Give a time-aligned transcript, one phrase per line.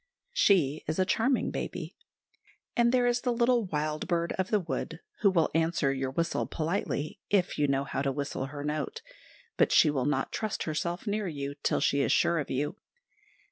[0.33, 1.95] She is a charming baby.
[2.75, 6.47] And there is the little wild bird of the wood, who will answer your whistle
[6.47, 9.03] politely, if you know how to whistle her note;
[9.57, 12.77] but she will not trust herself near you till she is sure of you.